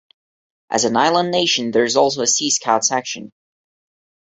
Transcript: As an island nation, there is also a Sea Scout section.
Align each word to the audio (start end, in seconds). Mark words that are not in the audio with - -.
As 0.71 0.83
an 0.83 0.97
island 0.97 1.29
nation, 1.29 1.69
there 1.69 1.83
is 1.83 1.95
also 1.95 2.21
a 2.23 2.25
Sea 2.25 2.49
Scout 2.49 2.83
section. 2.83 3.31